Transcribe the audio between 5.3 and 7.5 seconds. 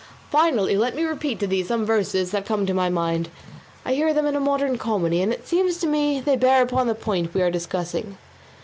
it seems to me they bear upon the point we